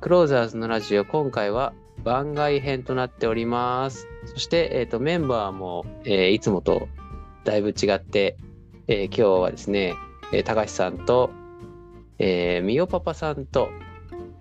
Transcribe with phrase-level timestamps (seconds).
[0.00, 1.72] クローザーズのラジオ、今回は
[2.04, 4.06] 番外編となっております。
[4.26, 6.86] そして、えっ、と、メンバーも、えーいつもと
[7.42, 8.36] だいぶ違って、
[8.86, 9.94] えー今日はですね、
[10.32, 11.30] えー高橋さんと、
[12.20, 13.70] えー、みおパパさんと、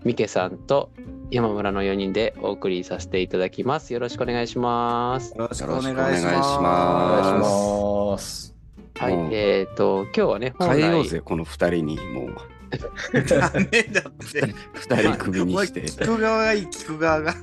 [0.03, 0.91] みけさんと、
[1.31, 3.93] 山村の4人でお送りさせていただきます。
[3.93, 5.35] よろしくお願いします。
[5.35, 8.55] よろしくお願いしまます。
[8.99, 11.95] はいえっ、と、今日はね、変えようぜ、この二人に。
[11.97, 12.56] もう、
[13.29, 14.53] ダメだって。
[14.73, 15.81] 二人首にして。
[15.83, 17.33] 聞く側がいい、聞く側が。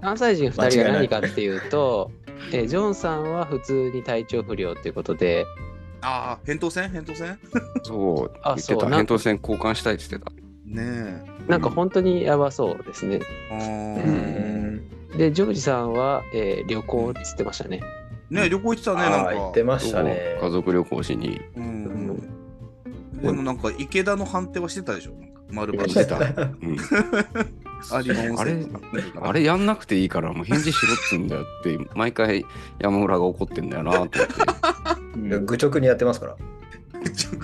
[0.00, 2.10] 関西人2人が何かっていうと、
[2.52, 5.44] えージョンさんは普通に体調不良ということで、
[6.00, 6.90] ああ、扁桃腺？
[6.92, 7.38] 扁桃腺？
[7.82, 8.80] そう、あ言ってた。
[8.80, 10.32] そうなん扁桃腺交換したいって言ってた。
[10.66, 13.20] ねなんか本当にやばそうですね。
[13.50, 13.54] え。
[13.54, 17.80] あうーで、ジョージさんは、えー旅行っつってましたね。
[18.30, 19.28] ねえ旅行行ってたね、あなんか。
[19.30, 20.38] あ言ってましたね。
[20.40, 21.40] 家族旅行しに。
[21.56, 21.67] うん
[23.22, 25.12] でもなんか池田の判定はしてたでしょ？
[25.50, 26.16] 丸バしてた。
[26.18, 26.76] うん、
[27.90, 28.02] あ
[28.44, 28.66] れ
[29.22, 32.44] あれやんなくていいから、もう返事しろっつうんだよって、毎回
[32.78, 34.24] 山村が怒ってんだよなと思って。
[35.16, 36.36] うん愚直にやってますから。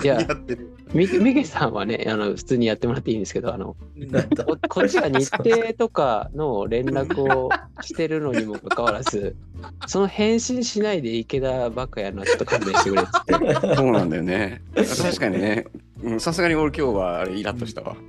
[0.03, 0.71] いややってる。
[0.93, 3.75] みみげさんはね、あの普通にやってもらっていいんですけど、あの
[4.45, 7.49] ここっちが日程とかの連絡を
[7.81, 9.35] してるのにもかかわらず、
[9.87, 13.33] その返信しないで池田ばっかやるのはちょっと勘弁してくれっつって。
[13.75, 14.61] そうなんだよね。
[14.75, 15.65] 確かにね。
[16.03, 17.95] うんさすがに俺今日はあれイラッとしたわ。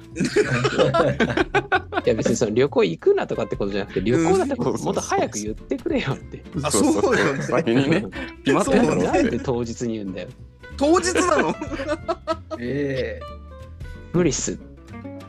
[2.05, 6.43] いや別にその旅行行くなとかってことじゃなくて、旅行だってうんそうそうそうもっと早く言ってくれよって。
[6.63, 8.05] あそうよね先にね、
[8.45, 9.39] 決まってんだろなんでって。
[9.39, 10.29] 当日に言うんだよ。
[10.77, 11.55] 当日なの？
[12.61, 13.21] え
[14.13, 14.59] 無理っす。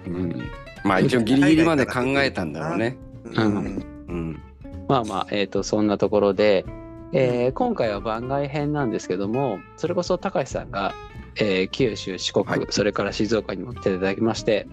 [0.05, 0.41] うん、
[0.83, 2.97] まあ一応ギリギリまで考えたんだろうね。
[3.35, 4.39] うんうん。
[4.87, 6.65] まあまあ、えっ、と、そんなところで、
[7.13, 10.93] えー今回は番外編なんですけども、それこそ高橋さんが、
[11.35, 14.65] えー九州、四国、はいそれから静岡にも来ていただきまして、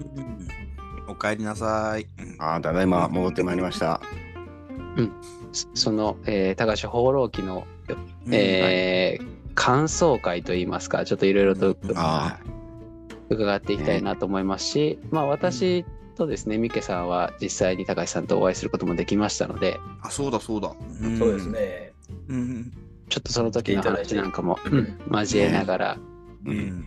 [1.08, 2.02] おかえりなさい。
[2.02, 4.00] うんああ、ただいま戻ってまいりました。
[5.52, 7.66] そその、えー高橋放浪記の、
[8.30, 12.38] えー感想会といいますか、ちょっといろいろとあ
[13.28, 15.84] 伺っていきたいなと思いますし、まあ私
[16.14, 20.72] とですね、ミケさんは実際に高橋さんとお会いすることもできましたので、あ、そうだそうだ。
[21.02, 21.48] えそうです。
[21.48, 21.92] ね。
[22.28, 22.72] うん。
[23.08, 25.98] ちょっとその時の話なんかも、うん交えながら、
[26.46, 26.50] う。
[26.50, 26.86] うんん。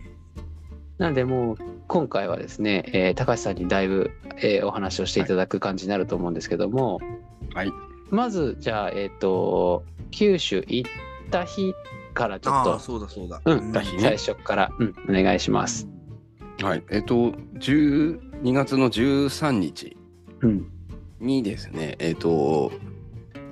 [0.98, 1.56] なのでもう
[1.86, 7.00] 今回はですね、えー高橋さんにだいぶ、えーお話をしていただく感じになると思うんですけども、
[7.54, 7.72] はい。
[8.10, 10.90] まずじゃあ、えっ、と、九州行っ
[11.30, 11.74] た日
[12.18, 13.40] からちょっああ、と、そうだそうだ。
[13.44, 15.88] うん最初から、うん、お願いします。
[16.62, 16.82] はい。
[16.90, 19.96] えっと、12月の13日
[20.40, 20.70] うん。
[21.20, 22.72] にですね、えっと、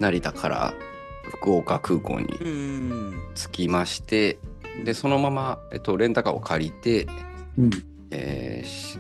[0.01, 0.75] 成田から
[1.31, 3.21] 福岡空港にうん。
[3.35, 4.39] 着きまして、
[4.85, 7.07] で、そのまま、えっと、レンタカーを借りて、
[7.59, 7.71] うん、
[8.11, 8.99] えーし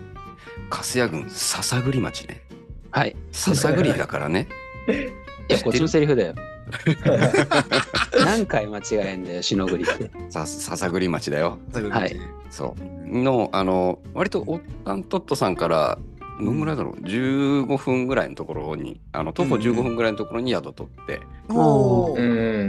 [0.70, 2.42] 粕谷郡篠栗町ね。
[2.90, 3.16] はい。
[3.30, 4.48] 篠栗だからね。
[5.48, 6.34] いや、こっちのセリフだよ。
[8.24, 10.10] 何回間違えんだよ、しのぐりって。
[10.30, 11.58] さ篠栗町だよ。
[11.90, 12.16] はい。
[12.50, 12.74] そ
[13.06, 13.18] う。
[13.22, 15.98] の、あの、割とオッタントットさんから、
[16.40, 22.64] どんぐらいだろう、15分ぐらいのところに、あの徒歩15分ぐらいのところに宿取って、おうー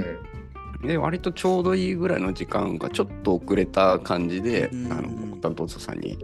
[0.84, 0.88] ん。
[0.88, 6.18] で、割とちょうどいいぐらいの時間がちょっと遅れた感じで、うんあの、オッタントットさんに、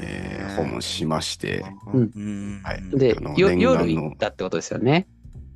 [0.00, 5.06] えー訪問しまして、うんはいで夜行ったってことですよね。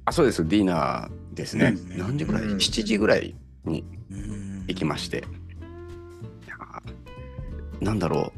[0.07, 1.75] あ、そうです、ディナーですね。
[1.91, 2.43] うん何時ぐらい？
[2.43, 5.19] うん ?7 時ぐらいにうん行きまして。
[5.19, 5.21] い
[6.49, 8.33] やーなんだろ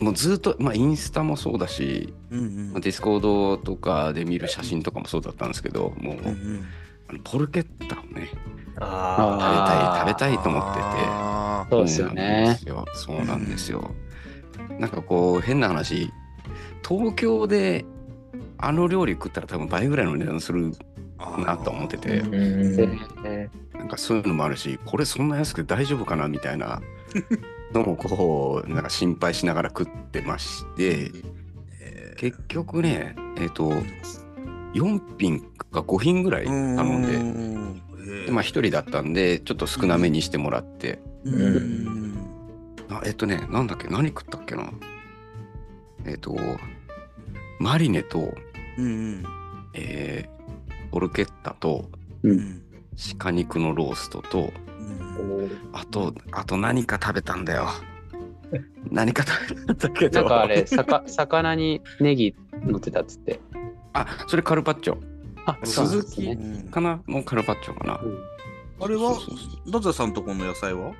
[0.00, 0.04] う。
[0.04, 6.64] もうずっと、まあ、インスタもそうだし、うんうんまあディスコードとかで見る写真とかもそうだったんですけど、もう、うんうん
[7.08, 8.30] あのポルケッタをね、
[8.80, 10.86] あ食べたい、食べたいと思ってて。
[10.86, 12.58] あそうですよね。
[12.60, 12.94] そうなんですよ。
[12.94, 13.90] そうなんですよ。
[14.80, 16.10] なんかこう、変な話、
[16.86, 17.84] 東京で
[18.58, 20.76] あの料理食ったら多分倍ぐらいの値段するー
[21.18, 22.22] なと思ってて。
[23.72, 26.80] なんかそういうのもあるし、これそんな安くて大丈夫かなみたいな
[27.74, 31.10] のもこう、なんか心配しながら食ってまして、
[31.80, 33.72] え結局ね、えっ、と、
[34.74, 38.24] 4品か5品ぐらいー頼んで、うん。
[38.26, 41.00] でまあ1人だったんで、ちょっと少なめにしてもらって、
[43.04, 44.70] えっ、とね、なんだっけ、何食ったっけな。
[46.06, 46.36] えっ、と、
[47.58, 48.32] マリネと、
[48.78, 49.24] うん。
[49.74, 50.33] えー
[50.94, 51.90] ポルケッタと、
[52.22, 52.62] ううんん
[53.18, 54.82] 鹿肉のローストと、う
[55.22, 57.66] んあと、あと何か食べたんだよ。
[58.92, 60.20] 何か食べたんだけど。
[60.20, 63.40] なんかあれ、さか 魚にネギ乗ってたっつって。
[63.92, 64.98] あ、それカルパッチョ。
[65.46, 66.38] あ、鈴ね。
[66.40, 67.02] うんかな？
[67.08, 68.00] のカルパッチョかな。
[68.00, 68.18] うん
[68.80, 69.16] あれは
[69.68, 70.92] ダザさんとこの野菜は？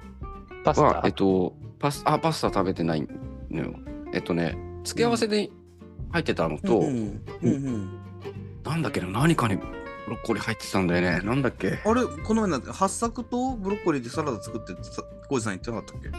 [0.65, 0.83] パスタ？
[0.83, 3.07] はえっと、パスあパスタ食べてない
[3.49, 3.75] のよ。
[4.13, 5.51] えっとね、付け合わせで
[6.11, 8.01] 入ってたのと、うんうんうん
[8.65, 9.59] なんだっけな、何かに
[10.07, 11.21] ブロッコリー入ってたんだよね。
[11.27, 11.81] なんだっけ？
[11.85, 16.11] あれ、この前なんて、八作とブロッコリーでサラダ作ってってさ、コウジさん言ってなかったっけ？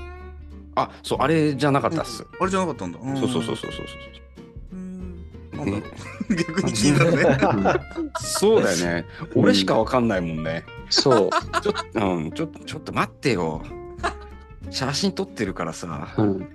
[0.76, 2.26] あ、そう、あれじゃなかったっす。
[2.40, 3.00] あれじゃなかったんだ。
[3.00, 3.86] そうそうそうそうそうそう。
[4.74, 5.26] うん。
[5.52, 5.78] なんだろ
[6.30, 6.36] う。
[6.36, 7.24] 逆に気になるね。
[8.20, 9.06] そうだよね。
[9.36, 10.66] 俺しかわかんないもんね。
[10.90, 11.30] そう。
[11.62, 13.62] ちょっと、うん、ちょっと、ちょっと待ってよ。
[14.70, 16.14] 写真撮ってるからさ。
[16.18, 16.50] うん、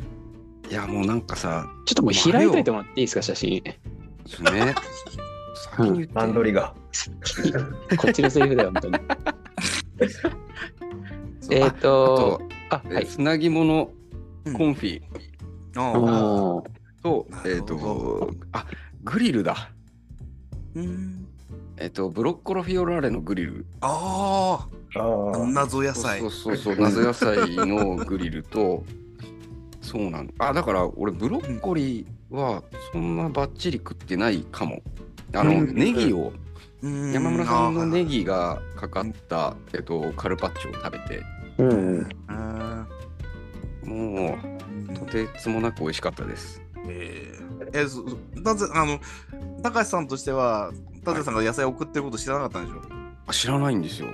[0.69, 3.63] いや、もうなんかさ、ちょっともう開いといてもらっていいですか、写真。
[3.63, 3.81] ね。
[5.85, 6.15] 先に言って。
[6.15, 6.75] 段取りが。
[7.99, 8.99] こっちのセリフだよ、本当に。
[11.51, 12.41] えっあと、
[12.71, 13.07] あ、えはい。
[13.07, 13.91] つなぎ物
[14.57, 15.03] コンフィ
[17.03, 18.67] と、えっ、と、あ、
[19.05, 19.71] グリルだ。
[20.75, 21.27] うん。
[21.77, 23.67] えっ、と、ブロッコロフィオラーレのグリル。
[23.81, 25.43] あああ。
[25.43, 25.47] あ。
[25.47, 26.31] 謎野菜そう。
[26.31, 28.85] そうそう、 謎野菜のグリルと、
[29.81, 32.63] そうなんあ、だから俺、ブロッコリーは
[32.93, 34.83] そんなバッチリ食ってないかも。
[35.35, 36.33] あの、うんネギを、
[36.83, 38.01] うん山村さんのネ。
[38.01, 41.23] あギがかかった、えっと、カルパッチョを食べて、
[41.59, 42.09] うん。
[43.85, 46.63] もーう、とてつもなく美味しかったです。
[46.89, 48.05] えーえ、そ
[48.43, 48.99] だぜ、あの、
[49.63, 50.73] 高橋さんとしては、
[51.05, 52.81] 達也さんが野菜を送ってること知らなかったんでしょ、
[53.27, 54.09] あ知らないんですよ。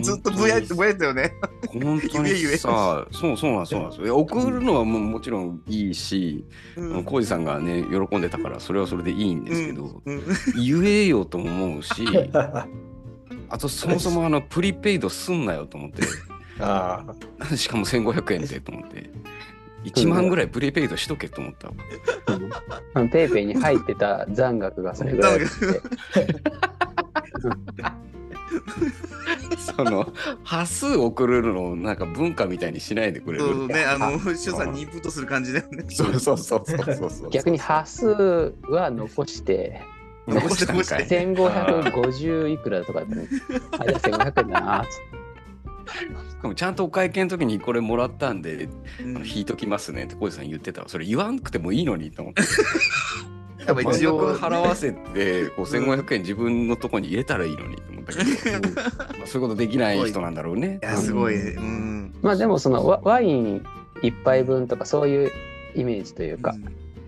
[0.00, 1.32] ずっとぼやいてぼやいてたよね。
[1.66, 4.16] 本当にさ、 そうそうなんそうなんですよ。
[4.18, 6.44] 送るのはももちろんいいし、
[6.76, 10.22] うん浩二さんがね、喜んでたから、それはそれでいいんですけど、うん
[10.56, 12.06] 言えよとも思うし、
[13.48, 15.90] あとそもそもあのプリペイドすんなよと思っ
[16.60, 17.04] あ
[17.40, 17.46] あ。
[17.46, 19.10] て、しかも1500円でと思って、
[19.84, 21.74] 1万ぐらいプリペイドしとけと思ったわ。
[22.94, 25.56] うんペイペイに入ってた残額がそれぐらいだって。
[29.84, 30.12] その、
[30.44, 33.44] 端数送るのをなんか文化みたいにしないでくれる。
[33.44, 35.84] そうね、あの、シュウさんにインプットする感じだよね。
[35.88, 37.30] そうそうそうそうそうそう。
[37.30, 38.06] 逆に端数
[38.68, 39.82] は残して、
[40.28, 41.06] 残したんかい。
[41.06, 43.28] 1550いくらとかだったね。
[43.78, 44.84] あ、じゃあ1500円だな。
[44.84, 45.20] つって
[46.30, 48.68] しかもちゃんとお会計の時にこれもらったんで、
[49.02, 52.42] うん引いときますねって浩二さん言ってたわそれ言わんくてもいいのにと思って。
[53.70, 60.80] やっぱ満額一応、払わせてこう1500円自分のとこに入れたらいいのにと思ったけど、まあそういうことできない人なんだろうね。
[60.82, 60.84] い。
[60.84, 61.54] や、すごい。
[61.56, 62.14] うん。
[62.22, 63.64] まあでもそのワワイン
[64.02, 65.30] 一杯分とかそういう
[65.74, 66.54] イメージというか、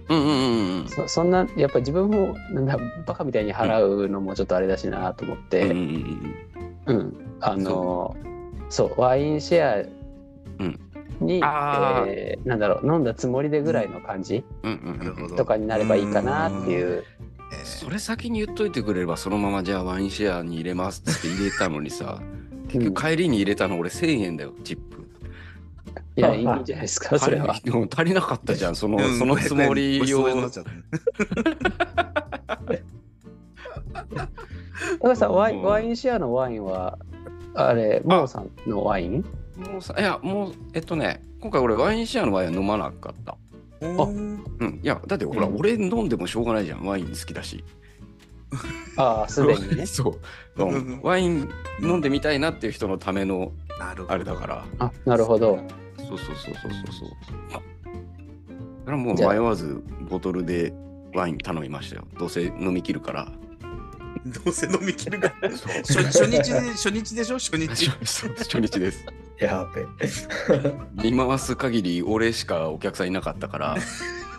[0.08, 0.18] うん。
[0.18, 0.88] うんうんうん。
[0.88, 6.36] そそんなやっぱ自分もなんだバカみたいに払うのもちょっとあれだしなと思って、うんううんん。
[6.86, 7.36] うん。
[7.40, 8.16] あの
[8.68, 9.00] そう。
[9.00, 10.01] ワインシェアうん
[11.26, 14.98] に、えーなんだろう飲んだつもりでぐらいの感じうんうんうんうん。
[14.98, 15.36] なるほど。
[15.36, 17.04] とかになればいいかなっていう。
[17.04, 17.22] えー
[17.64, 22.18] それ先に言っといてくれればそのままじゃあワインシェアに入れますって入れたのにさ
[22.68, 24.82] 結局帰りに入れたの俺1000円だよチップ。
[26.16, 27.50] いやいいんじゃないですかそれは。
[27.52, 29.18] 足りでも足りなかったじゃんその,、うん。
[29.18, 30.24] そのつもりを。
[35.00, 36.98] 高橋 さんワイうんンワインシェアのワインは
[37.54, 39.24] あれモーさんのワイン？
[39.56, 43.36] もうさいやもうえっとね今回俺ワインシェアのワインは飲まなかった。
[43.80, 44.80] うんうん。
[44.82, 45.56] いやだってほら、うん。
[45.56, 46.84] 俺飲んでもしょうがないじゃん。
[46.84, 47.64] ワイン好きだし。
[48.96, 49.86] ああすでにね。
[49.86, 50.16] そ
[50.56, 50.64] う、う。
[50.64, 50.98] うん。
[50.98, 51.48] ん、ワイン
[51.80, 54.14] 飲んでみたいなっていう人のためのなるほど。
[54.14, 54.64] あれだから。
[54.78, 55.58] あなるほど。
[55.98, 56.92] そうそうそうそうそう。
[56.92, 57.08] そう
[57.52, 60.72] だからもう迷わずボトルで
[61.14, 62.04] ワイン頼みましたよ。
[62.18, 63.32] どうせ飲み切るから
[64.26, 67.38] どうせ飲み切るか初初日で、初日でしょ？
[67.38, 67.90] 初日。
[68.06, 69.04] そう初日です。
[69.38, 69.84] やべ。
[71.10, 73.76] 見回す限り俺しかお客さんいなかったから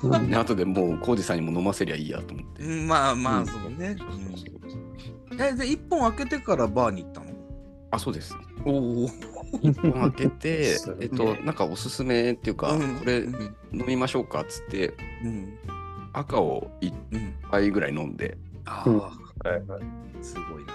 [0.02, 0.30] うん。
[0.30, 2.64] で後でもう浩二さんにも飲ませりゃいいやと思って。
[2.64, 3.46] うんまあまあ、うん。
[3.48, 3.96] そうね。
[4.00, 5.42] そうん。
[5.42, 7.26] え、で、一本開けてからバーに行ったの？
[7.92, 8.34] あそうです。
[8.66, 9.10] おお。
[9.62, 12.96] 一本開けてえっとなんかおすすめっていうか、うん。
[13.00, 13.56] これうん。
[13.74, 15.58] 飲みましょうかっつってうん。
[16.14, 17.34] 赤を1うん。
[17.52, 18.38] 杯ぐらい飲んで。
[18.66, 18.86] あ
[19.46, 20.74] うんあ、すごいな。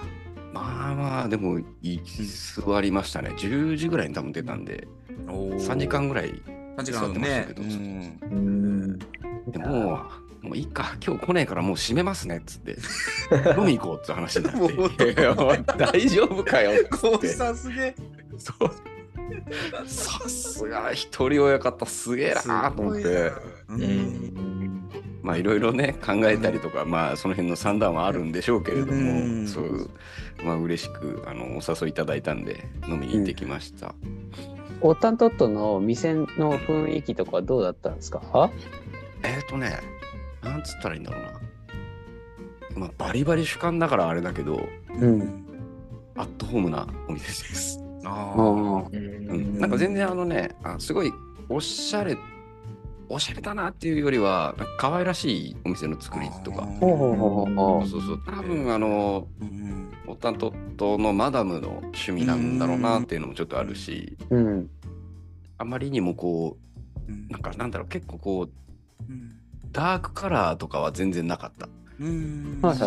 [0.52, 4.88] まあまあでも居座りましたね10時ぐらいに多分出たんで
[5.28, 6.32] お3時間ぐらい
[6.78, 7.54] 3時間座ってましたねけ。
[7.54, 7.70] どうん
[8.22, 8.98] うん。
[9.50, 10.00] でも
[10.42, 12.76] うもういいか今日来ねえからもう閉めますねっつって
[13.58, 15.34] 飲み行こうって話になって もういやいや
[15.76, 17.94] 大丈夫かよっつこうってさすげえ。
[18.38, 18.70] そう
[19.86, 23.02] さすが一人親方すげえなと思って。
[23.02, 23.32] う
[23.70, 24.47] うんん。
[25.22, 28.94] まあいろいろね考えたりとか、まあその辺の算段はあるんでしょうけれども、う
[29.42, 29.46] ん。
[29.48, 29.90] そういう
[30.44, 33.94] まあ嬉しくあのお誘いいただいたんで飲みに行ってきました、
[34.80, 36.26] オッタントットの店の
[36.58, 38.50] 雰囲気とかはどうだったんですか？
[39.22, 39.80] えっ、ー、とね
[40.42, 41.28] なんつったらいいんだろうな。
[42.76, 44.60] まあバリバリ主観だからあれだけど
[44.94, 45.44] うん。
[46.16, 48.40] アットホームなお店です、ああ。
[48.40, 51.12] うんうん、なんか全然あのねあすごい
[51.48, 52.18] おしゃれ
[53.10, 56.68] おしゃれだなっていうよりは可愛らしいお店の作りとか。
[56.80, 59.44] そうそう多分あのう。
[59.44, 64.70] んオタントットのマダムの趣味なんだろうなっていうのもちょっとあるしうん。
[65.58, 66.56] あまりにもこ
[67.08, 68.50] ううなんかなんだろう結構こう
[69.08, 69.34] うん
[69.70, 71.68] ダークカラーとかは全然なかった。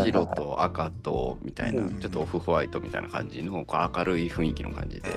[0.04, 2.00] 白と赤とみたいなうん。
[2.00, 5.10] ちょっとオフホワイトみたいな感じのこう明るい雰囲気の感じで。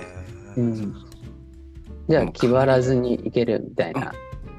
[2.08, 4.12] じゃあ、気張らずにいけるみたいな。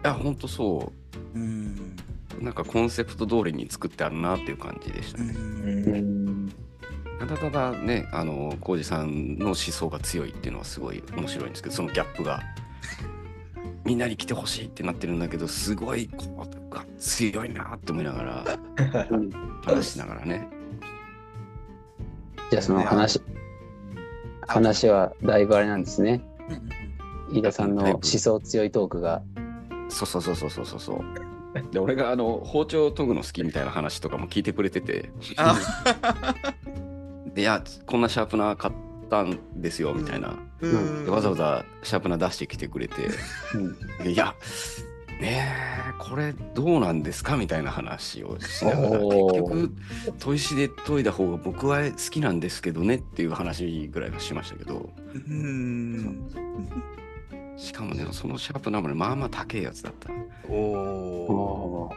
[0.05, 0.91] やほんとそ
[1.33, 1.95] うん
[2.39, 5.33] うなんかコンセプト通りに作ってあるなっていう感じでしたね。
[5.35, 6.53] うんうん。
[7.19, 12.41] ただただね、あの、浩二さんの思想が強いっていうのはすごい面白いんですけど、そのギャップが。
[13.85, 18.43] みんなに来てほしいってなってるんだけど、すごいこうが強いなって思いながら、
[19.63, 20.47] 話しながらね。
[22.49, 23.21] じゃあ、その話、
[24.41, 26.21] 話はだいぶあれなんですね。
[27.31, 29.21] 飯田さんの思想強いトークが。
[29.89, 30.79] そうそうそうそうそうそう。
[30.79, 31.71] そう。
[31.71, 35.55] で、俺があの包丁研ぐの好きみたいな話とかも聞いてくれてて、あ。
[37.33, 38.73] でいや、こんなシャープナー買っ
[39.09, 40.35] たんですよみたいな。
[40.61, 41.05] うん。
[41.05, 42.95] でわざわざシャープナー出してきてくれて、
[44.03, 44.09] うん。
[44.09, 44.35] いや、
[45.19, 45.47] ね
[45.89, 49.75] え、これどうなんですかみたいな話をしながら、結局、
[50.19, 56.29] 砥石で研いだ方が僕は好きなんですけどねっていう話ぐらいはしましたけど、うん
[57.57, 60.09] しかもね、そのシャープナーもね、まあまあ高いやつだった。
[60.49, 61.89] お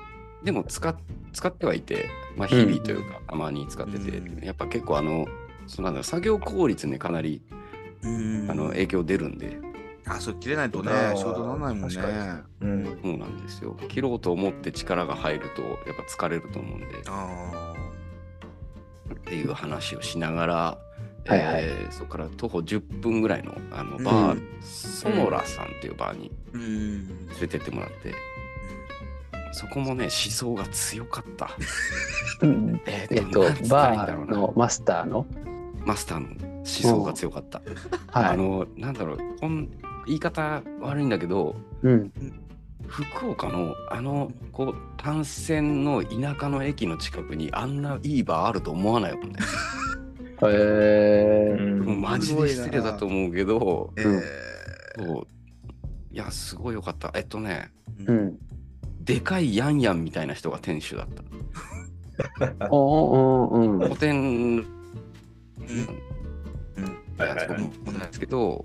[0.42, 0.96] でも使っ
[1.32, 4.44] 使ってはいて、まあ、日々というか、たまに使ってて、うん。
[4.44, 5.26] やっぱ結構あの、
[5.66, 7.42] そのなんだろう作業効率にかなり
[8.02, 8.50] うん。
[8.50, 9.58] あの影響出るんで、
[10.06, 12.42] あそれ切れないとね仕事ならないもんね。
[12.60, 12.98] うん。
[13.02, 13.76] そうなんですよ。
[13.88, 17.74] 切ろうと思って力が入ると、やっぱ疲れると思うんで、あ
[19.12, 20.78] っていう話をしながら、
[21.28, 27.08] はいはいえーそこから徒歩10分ぐらいのあのうんバー、ソノラさんっていうバーに連
[27.40, 28.14] れてってもらって、
[29.52, 31.50] そこもね、思想が強かった。
[32.42, 35.26] うんええっとなんつ、ったらいいんバーのマスターの？
[35.84, 37.60] マスターの思想が強かった。
[38.06, 38.24] はい。
[38.32, 39.68] あの、なんだろう、こん
[40.06, 42.12] 言い方悪いんだけど、うん。
[42.86, 49.36] 福岡のあのこう単線の田舎の駅の近くにあんないいバーあると思わないもんね。
[50.42, 51.62] へえ。
[51.62, 54.22] もうマジで失礼だと思うけど、えうん
[54.96, 55.26] そう
[56.10, 57.12] いや、すごいよかった。
[57.14, 58.38] えっとね、ーうん。
[59.00, 61.08] でかいヤンヤンみたいな人が店主だっ
[62.58, 62.68] た。
[62.70, 63.78] おうん。
[63.78, 64.66] 古典、うん
[67.18, 68.64] やつ僕もないですけど、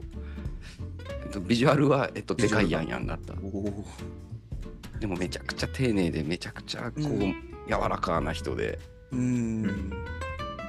[1.24, 3.34] えっと、ビジュアルは、えっと、でかいヤンヤンだった。
[3.42, 3.86] おお
[5.00, 8.78] でもめちゃくちゃ丁寧で、めちゃくちゃこう、うん柔らかな人で、
[9.12, 9.92] うん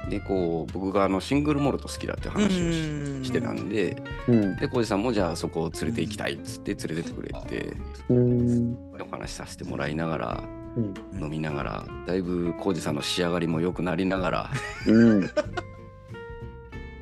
[0.09, 4.55] で、こう、僕があのシングルモルト好きだって話をししてたんで、うん。
[4.57, 7.75] で、浩二さんもじゃあそこを連れて行きたいっつって連れてってくれて、
[8.09, 8.77] うん。
[8.99, 10.43] お話しさせてもらいながら、
[10.77, 10.93] うん。
[11.21, 14.51] 飲みながら、だいぶ浩二さんの仕上がりも良くなりながら、
[14.87, 15.23] うん。
[15.23, 15.25] い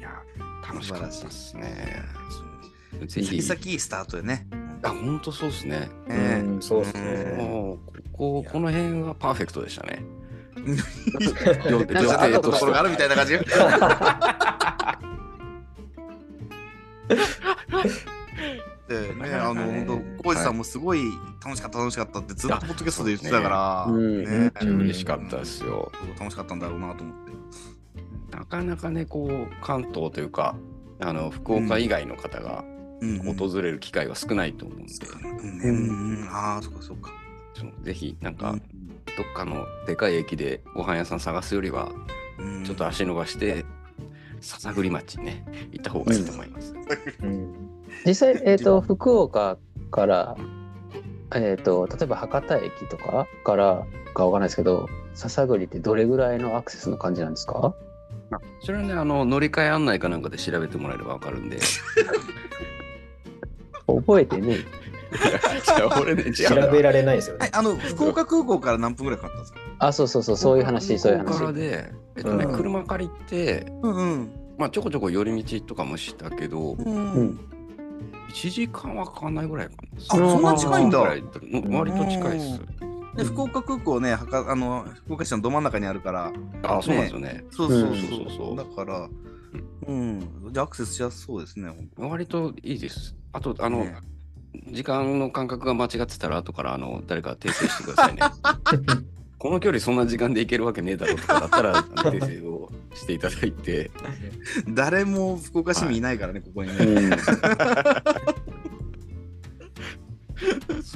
[0.01, 0.24] や、
[0.67, 2.03] 楽しかったですね。
[3.07, 4.48] ぜひ幸、先いいスタートでね
[4.83, 5.89] あ、本当そうですね。
[6.07, 7.79] ねうんそうっすねもう、
[8.12, 10.03] ここ、この辺はパーフェクトでしたね。
[11.93, 13.45] なんかあったところがあるみたいな感じで
[19.13, 21.01] ね、あの、ね本当、浩二さんもすごい
[21.43, 24.51] 楽しかった、楽しかったってずっとポッドキャストで言ってたから、うんね。
[24.62, 25.91] うん嬉しかったですよ。
[26.19, 27.33] 楽しかったんだろうなと思って。
[28.38, 30.55] なかなかね、こう、関東というか、
[31.00, 32.63] あの、福岡以外の方が
[33.38, 34.93] 訪れる機会は少ないと思うんで、
[35.69, 37.12] うんああ、そっかそっか。
[37.81, 38.62] ぜひ、なんか、うん
[39.17, 41.91] どっかのでかい駅でご飯屋さん探すよりは、
[42.39, 43.63] うんちょっと足伸ばして、
[44.41, 46.74] 篠栗町にね、行った方がいいと思います。
[47.22, 47.53] うん。
[48.05, 49.58] 実際、えっ、と、福岡
[49.91, 50.36] から、
[51.36, 57.75] えっ、と、例えば博多駅とかからかわかんないですけど、篠栗ってどれぐらいのアクセスの感じなんですか？
[58.62, 61.60] それはね、あの、乗り換え案内かなんかで調べてもらえればわかるんで。
[63.86, 64.58] 覚えてね
[66.01, 67.39] 俺ね、調べられないですよね。
[67.41, 69.60] はい、あの、福岡空港から何分ぐらいかかったんですか？
[69.79, 71.53] あ、そうそうそう、そういう話、そういうここから話。
[71.55, 74.32] で、えっとね、うん車借りて、うんうん。
[74.58, 77.39] まあ、ちょこちょこ寄り道とかもしたけど、うんうん
[78.29, 80.25] 1時間はかかんないぐらいかな。
[80.25, 81.22] あそんな近いんだ割
[81.91, 82.60] と近いです。
[83.15, 87.46] で、福岡空港ね、はかあの福岡市のど真ん中にあるから、あ、そうなんですよね。
[87.51, 89.08] そうそうそううんそうそうそうだから、
[89.88, 91.70] うん、じゃあアクセスしやすそうですね。
[91.96, 93.15] 本割といいです。
[93.34, 93.96] あと、あの、ね
[94.72, 98.22] 時間の感覚が間違ってたら、後からあの誰か訂正してくださいね。
[99.38, 103.91] この距離そんな時間で行けるわけねえだろとかだったら、あの訂正をしていただいて。
[104.65, 106.86] 当誰も福岡市民いないからね、ここにね。
[106.86, 107.01] う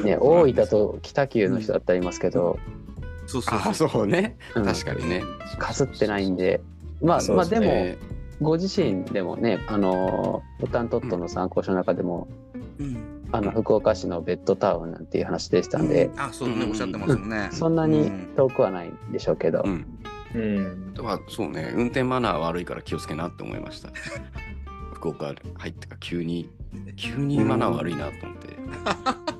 [0.01, 0.05] ん。
[0.05, 2.57] ね、大分と北九の人だったらいますけど、
[3.25, 3.89] そうそうあそう。
[3.89, 5.23] そうね、うん確かにね。
[5.59, 6.61] かすってないんで、
[7.01, 7.97] まあ、そうまあでも、ね
[8.39, 12.27] ご自身でもね、あの、ボタントットの参考書の中でも、
[12.79, 17.49] うんあの、福岡市のベッドタウンなんていう話でしたんで、あ、そうね、おっしゃってますもんね。
[17.51, 19.85] そんなに遠くはないんでしょうけど、うん。
[20.33, 20.93] うん。
[20.93, 23.89] とはそうね、運転マナー悪いから気をつけなって思いました。
[24.93, 26.49] 福岡入ってから急に、
[26.95, 29.36] 急にマナー悪いなと思って。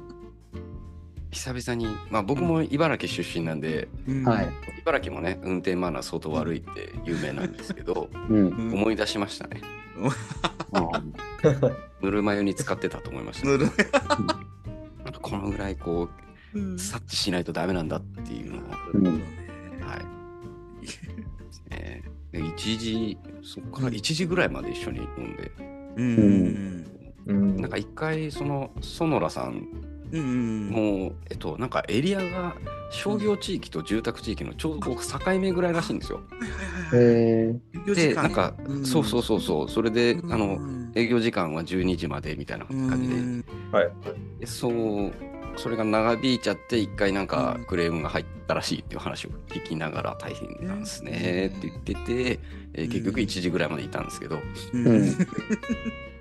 [1.38, 4.50] 久々に、まあ僕も茨城出身なんで、うんはい。
[4.82, 8.48] 茨城もね、運転マナー相当悪いって有名なんですけど、うん。
[8.48, 9.62] うん思い出しましたね。
[12.01, 13.48] ぬるま湯に使ってたと思いました。
[13.48, 13.75] ぬるなん
[15.13, 16.10] かこのぐらいこ
[16.53, 18.62] う、察知しないとダメなんだっていうのを、
[18.94, 20.06] うんはい。
[21.70, 25.51] えーで1時、そこから1時ぐらいまで一緒に飲んで、
[25.96, 26.86] うん
[27.27, 27.56] うん。
[27.58, 32.56] なんか一回、その、園良さんうんうんも、えっと、なんかエリアが
[32.90, 36.22] 商業地域と住宅地域のちょうど境目ぐらいらしいんですよ。
[36.94, 37.54] へ
[37.88, 43.16] えで、なんか、そうそうそうそう、それで、あの、の営業時間は12時までみたいな感じで、
[43.72, 43.92] はい。
[44.40, 45.12] でそう、
[45.58, 52.40] それが長引いちゃって、一回なんかクレームが入ったらしいっていう話を聞きながら大変なんですねって言ってて、
[52.74, 54.40] えー結局1時ぐらいまでいたんですけど、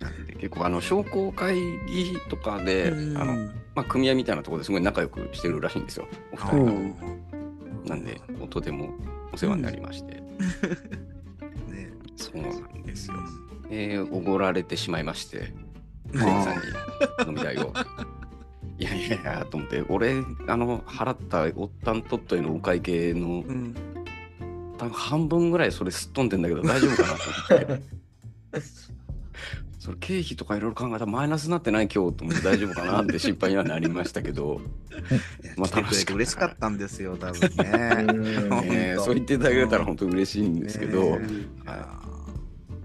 [0.00, 3.34] なんで結構あの商工会議とかで、うんあの
[3.74, 6.72] まあ、組合みたいなところですごい仲良くしてるらしいんですよ、お二人が。
[6.72, 7.28] うん
[7.88, 8.90] なんで、とても
[9.32, 10.14] お世話になりまして、
[11.72, 13.16] ねそうなんですよ。
[13.70, 15.52] えー、おごられてしまいまして、
[16.12, 16.62] 店員さんに
[17.28, 17.72] 飲み代を。
[18.78, 20.12] いやいやいや、と思って、俺、
[20.46, 23.74] あの、払ったおったんとっといのお会計の、うん
[24.78, 27.82] 多分半分ぐらいそれすっ飛んでんだけど、大丈夫かなと思って。
[29.88, 34.60] それ経費とかいろいろ考えたらマイナスになってない今日と思って大丈夫かなって心配にはなりましたけど、
[35.56, 38.62] まあ来てく嬉しかったんですよ、多分ね。
[38.68, 41.18] ねそう言っていただけたら本当嬉しいんですけど、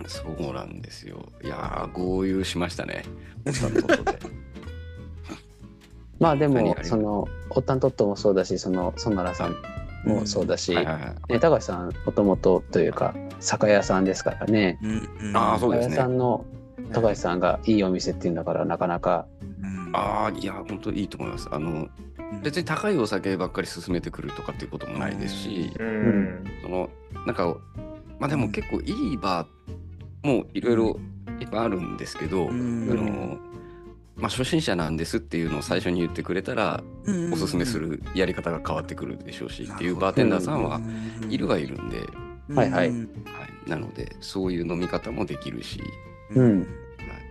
[0.06, 1.26] そうなんですよ。
[1.44, 3.04] いやー、豪遊しましたね。
[3.46, 4.20] おっさんとことで。
[6.22, 9.58] まあでもそのオッタントットもそうだしそのソナラさん
[10.06, 11.34] もそうだし、はいはいはい。
[11.34, 14.80] ね、高橋さんもともとというか酒屋さんですからね。
[14.82, 15.36] うんうん。
[15.36, 15.96] あーそうですね。
[15.96, 16.46] 酒屋さんの
[16.92, 19.26] 高橋さんがいいお店っていうんだからなかなか。
[19.62, 19.96] うん。
[19.96, 21.48] ああ、いや、本当いいと思います。
[21.52, 21.88] あの、
[22.44, 26.44] 別に高いお酒ばっかり勧めてくるとかっていうこともないですし、うん。
[26.62, 26.90] その、
[27.26, 27.56] なんか、
[28.20, 31.00] まあでも結構いいバーもいろいろ
[31.40, 32.90] いっぱいあるんですけど、うん。
[32.92, 33.38] あの、
[34.16, 36.84] まあ初心者なんですっていうのを最初に言ってくれたら、
[37.32, 40.82] おすすめするやり方が変わってくるでしょうしっていうバーテンダーさんは
[41.30, 42.02] いるはいるんで、
[42.54, 42.90] はいはい。
[42.90, 42.98] うん。
[43.26, 45.82] はい、なのでそういう飲み方もできるし、
[46.36, 46.60] うん。
[46.60, 46.68] はい、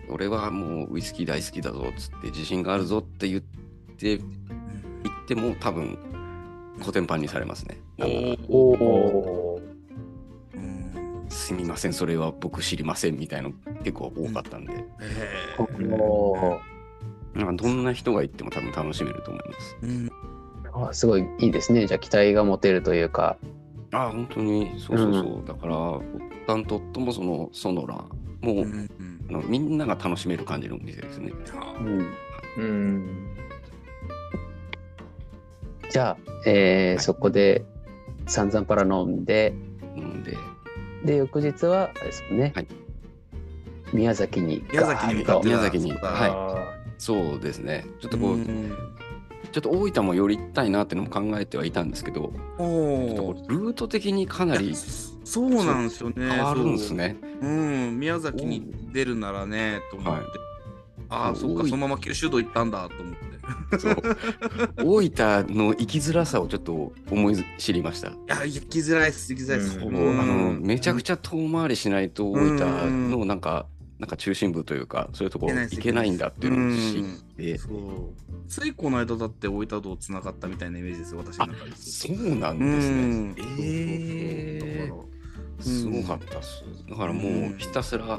[0.09, 4.21] 俺はもうウイスキー大好きだぞっつって自信があるぞって言って言っ
[5.27, 5.99] ても多分
[6.83, 7.79] コテンパンにされますね。
[8.49, 9.61] おお
[11.29, 14.85] すみませんそれは僕知りませんみたいなの結構多かったんで、へ
[15.99, 16.61] お
[17.35, 19.77] なんかどんな人が行っても多分楽しめると思います。
[19.83, 20.11] ー
[20.75, 20.87] うん。
[20.89, 21.87] あすごいいいですね。
[21.87, 23.39] じゃあ期待が持てるというか。
[23.93, 24.71] ああ本当に。
[24.79, 26.03] そうそうそう、だからおっ
[26.47, 28.05] たんとっともそのソノラ
[28.43, 28.89] もう、うんうん。
[29.29, 31.33] あのみんなが楽しめる感じのお店ですね。
[31.81, 32.07] うん。
[32.59, 33.37] うん。
[35.91, 36.99] じゃあ、えーはい。
[37.01, 37.65] そこで
[38.27, 39.55] 散々パラ飲んで。
[39.97, 40.37] なんで。
[41.05, 42.67] で翌日はあれですもんね、はい。
[43.93, 46.31] 宮崎に宮崎にそうだはい。
[46.31, 47.85] あそうですね。
[48.01, 48.73] ちょっとこう、ん
[49.53, 54.75] ちょっと大分も寄りたいなってのも考えてはいたんですけど、おルート的にかなり
[55.25, 56.15] そうなんですよね。
[56.17, 57.17] 変わるんですね。
[57.41, 57.51] そう。
[57.51, 60.21] うん、宮崎に出るならね、と思って。
[60.21, 60.53] はい
[61.13, 63.23] ああ、そっか、そのまま九州道行ったんだと思って。
[64.83, 68.09] 大分の生きづらさをちょっと思い知りました。
[68.09, 69.79] いや、行きづらいっす、行きづらいっす。
[69.79, 73.67] うんあのめちゃくちちゃ遠回りしないと大分のなんか、
[74.03, 78.49] なんか中心部というかそういうところ行けないんだっていうのを知って、そう。
[78.49, 81.71] ついこの間だって大分道つながったみたいなイメージですよ、私の中で。
[81.77, 83.07] そうなんうですね。
[83.07, 83.35] ん。
[83.61, 86.65] えー、すごかったっす。
[86.91, 88.19] だからもうひたすら、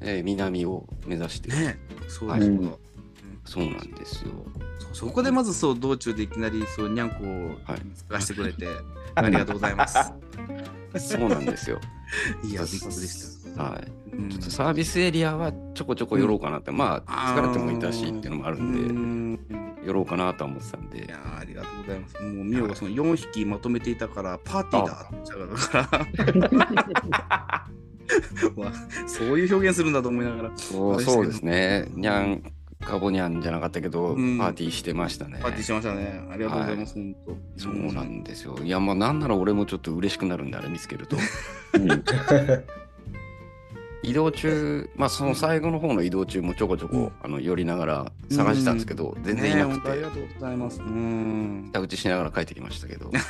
[0.00, 1.78] えー南を目指して、ね
[2.08, 2.70] そうだ、はいそうだ。
[3.44, 4.30] そうなんですよ。
[4.94, 8.66] そこでまずそう道中でいきなりそうにゃんこをはい探してくれて、
[9.14, 9.98] ありがとうございます。
[10.96, 11.78] そうなんですよ。
[12.42, 13.39] いや、びっくりした。
[13.56, 14.16] はい。
[14.16, 22.22] うんちょっとサービスエリアはちょこちょこ寄ろうかなって、まあ疲れてもいたしっていうのもあるんで、ん寄ろうかなとは思ってたんいでや、ーありがとうございます。
[22.22, 27.68] もうミオがその4匹まとめていたから、パーティーだって言っちゃうから。
[28.56, 28.72] まあ
[29.06, 30.50] そういう表現するんだと思いながら。
[30.56, 31.86] そうそうですね。
[31.94, 32.42] にゃん
[32.84, 35.38] カボニャンじゃなかったけど、うんパーティーしてましたね。
[35.42, 36.26] パーティーしましたね。
[36.30, 37.14] ありがとうございます、本
[37.56, 37.62] 当。
[37.62, 38.58] そうなんですよ。
[38.62, 41.16] いや、まあ、なんなら俺もちょっと嬉しくなるんで、あれ見つけると。
[44.02, 49.88] 移動中、まあ、その最後の方の移動中もちょこちょこ、あの寄りながら探してたんですけど、全然いなくて。
[49.88, 50.80] ねあり、がとうございます。
[50.80, 51.70] うん。
[51.72, 53.10] 下打ちしながら帰ってきましたけど、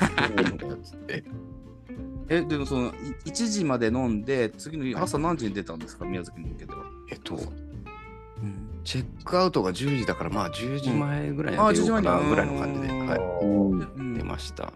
[2.28, 2.90] え、でもその、い
[3.26, 6.84] 1時まで飲んで、次の日朝何時に出たんですか、宮崎に向けては。
[7.10, 8.70] えっと、うん。
[8.84, 14.72] チェックアウトが10時だから、まあ10時前ぐらいに出ようかな10時前にぐらいの感じで、うんはうんい、出ました。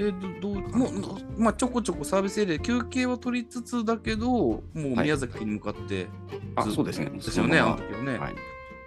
[0.00, 0.90] えどどうもう
[1.36, 5.04] まあちょこちょこサービスエリアで休憩は取りつつだけどもうはい。
[5.04, 6.06] 宮崎に向かって
[6.54, 7.10] あ、ずっとそうですね。
[7.10, 8.34] ですよねあの時はね、はい。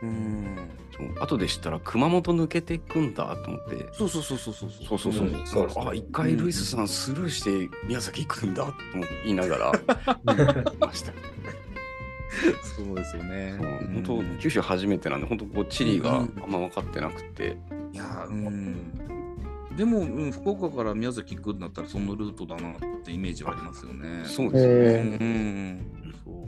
[0.03, 0.57] うん。
[0.95, 1.23] そう。
[1.23, 3.89] 後で知ったら熊本抜けていくんだと思って。
[3.91, 4.69] そうそうそうそうそう。
[4.87, 5.27] そうそうそう。
[5.27, 5.85] うんそうですね。
[5.89, 8.73] あ、一回ルイスさんスルーして宮崎行くんだと
[9.25, 9.73] 言いながらい
[10.79, 11.11] ました。
[12.63, 13.57] そうですよね。
[13.59, 13.69] そう。
[13.69, 14.03] うん。
[14.05, 17.57] 本当九州初めてなんで本当こう地理があんま分かってなくて、
[17.91, 18.93] いやうん
[19.77, 24.75] でも、うん、福岡から宮崎行くんだったらそのルートだなってイメージはありますよねそうですよね。
[24.75, 26.45] うんえうんそう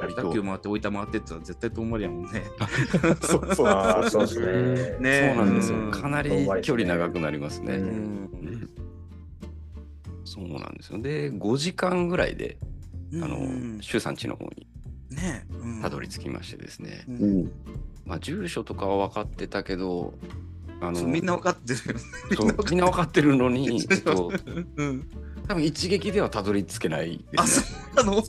[0.00, 2.42] 割と北九回って大分回ってって言ったら絶対遠回りやもんね
[3.22, 4.98] そうそうそうですね。
[4.98, 5.78] ねそうなんですよ。
[5.78, 6.30] うんかなり
[6.62, 7.76] 距離長くなりますね。
[7.76, 8.70] ううんうん
[10.24, 10.98] そうなんですよ。
[10.98, 12.56] で、5時間ぐらいで、
[13.14, 14.66] あのうん、周さん家の方に
[15.10, 17.04] ねうんたどり着きましてですね。
[17.08, 17.50] ううんん。
[18.06, 20.14] まあ、住所とかは分かってたけど、
[20.82, 24.32] あのみんな分かってるよねみんな分かってるのに、 えっと、
[24.76, 25.08] うん
[25.48, 27.84] 多分一撃ではたどり着けないであ、すそね。
[27.94, 28.22] うなの？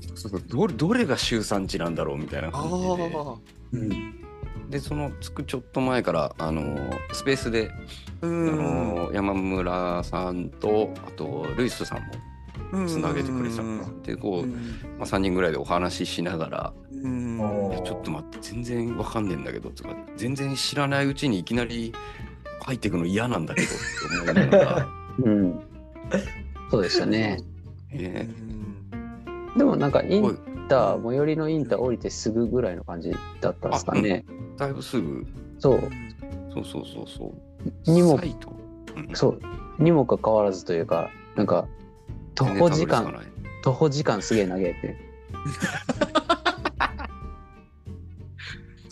[0.48, 3.16] どれどれが周産地なんだろうみたいな感じで。
[3.16, 3.36] あ
[3.74, 4.70] うん。
[4.70, 6.76] で、その着くちょっと前から、あの
[7.12, 7.72] スペースで、
[8.22, 8.26] あ。
[8.26, 12.00] の山村さんと、あと、ルイスさん
[12.74, 13.86] もんつなげてくれてたから。
[14.04, 14.56] で、こう、ま
[15.02, 21.94] あ、3人ぐらいでお話ししながら、ちょっと待って、全然わかんねえんだけど、とか、全然知らないうちにいきなり
[22.64, 23.70] 入っていくの嫌なんだけどっ
[24.26, 24.88] て思いながら、
[25.24, 25.60] うん。
[26.72, 27.40] そうでしたね。
[27.92, 28.28] え
[29.58, 34.26] でもなんかインター、最寄りのインター降りてすぐぐらいの感じだったんですかね。
[34.58, 35.26] だいぶすぐ、
[35.60, 35.80] そう。
[36.54, 37.34] そうそうそうそ
[37.88, 37.92] う。
[37.92, 39.84] にもうんそう。
[39.84, 41.68] にもかかわらずというか、なんか、
[42.36, 43.14] 徒歩時間、
[43.64, 44.98] 徒歩時間すげえ長えって。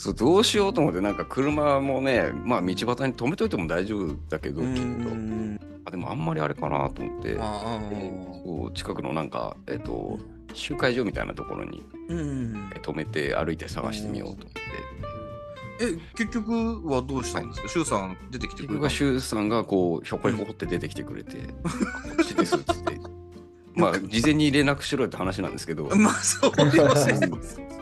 [0.01, 4.81] そうどうしようと思ってなんか車もねまあ道端に止めといても大丈夫だけど、きっと。
[5.85, 7.35] あでもあんまりあれかなと思って。
[7.37, 10.17] そう近くのなんかえっ、と
[10.55, 14.61] 集会所みたいなところにうんえ止めて歩いて探してみようと思って。
[15.81, 17.69] え結局はどうしたんですか？
[17.69, 21.69] シュウさん出てきて結くれた局は周さんがこうひょこひょこって出てきてくれて、こ
[22.19, 22.73] っちですって。
[23.75, 25.85] まあ事前に連絡しろよって話なんですけど。
[25.95, 27.29] まあそうですね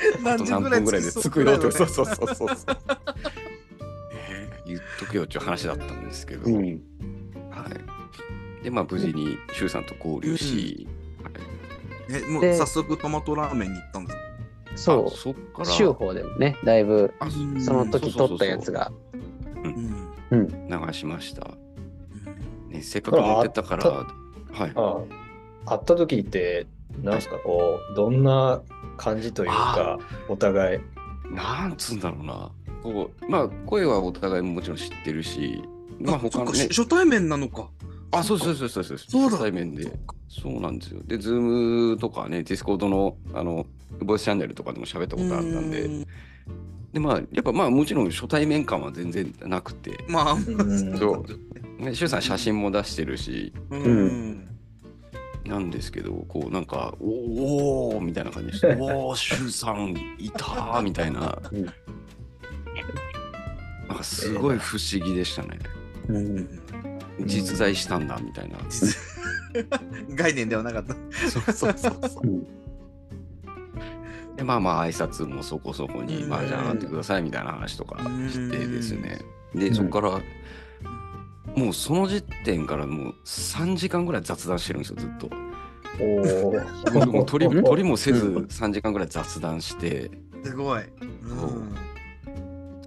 [0.24, 2.48] あと何分ぐらいで着くよってそうそうそうそう
[4.66, 6.54] 言っとけよっていう話だったんですけど、うん。
[7.50, 7.66] は
[8.60, 8.64] い。
[8.64, 11.32] で、まあ、無事に周さんと合流し、はい
[12.12, 14.22] えもうで早速トマトラーメンに行ったんですか？
[14.76, 15.60] そあそっかう。
[15.60, 18.90] ら、州法でもね、だいぶあその時取ったやつが。
[20.30, 21.50] うん流しました。
[22.68, 24.06] ね、せっかく持ってったから、あ
[24.52, 24.72] はい。
[24.74, 24.98] あ
[25.66, 26.66] 会った時って、
[27.02, 28.60] なんすか、こう、どんな
[28.96, 30.80] 感じというか、お互い。
[31.34, 32.50] なんつうんだろうな。
[32.82, 35.62] こう、まあ、声はお互いももちろん知ってるし、
[36.00, 37.68] まあ、他のね、初対面なのか。
[38.12, 39.30] あ、そうそうそうそうそう、そうだ。
[39.30, 39.90] 初対面で。
[40.28, 41.00] そうなんですよ。
[41.04, 41.40] で、ズー
[41.92, 43.66] ムとかね、ディスコードの、あの、
[44.00, 46.06] ボイスチャンネルとかでも喋ったことあったんで、うん。
[46.92, 50.34] で、まあ、やっぱまあ、もちろん初対面感は全然なくて、まあ。
[50.34, 50.44] ん。
[50.98, 51.24] そ
[51.78, 51.82] う。
[51.82, 54.49] ね、シュウさん写真も出してるし、うん
[55.44, 57.10] なんですけど、こうなんか、おー
[57.96, 61.66] おーみたいな感じでして、 おー、シュウさんいたーみたいな、うん
[63.90, 65.58] なんかすごい不思議でしたね。
[66.08, 66.48] うん。
[67.26, 68.56] 実在したんだみたいな。
[68.68, 68.96] 実
[70.14, 70.94] 概念ではなかった
[71.28, 72.46] そうそうそうそううん。
[74.36, 76.28] で、まあまあ、挨拶もそこそこに、うん。
[76.28, 79.18] まあ、じゃあ上がってくださいみたいな話とかしてですね。
[79.56, 79.74] で、ん。
[79.74, 80.20] そこから、
[81.56, 85.30] もうその時点からもう3時間ぐらい雑談してるんですよ、ずっと。
[86.00, 86.50] お
[87.00, 87.06] お。
[87.06, 90.10] もう取り 取りもせず3時間ぐらい雑談して、
[90.44, 90.82] すごい。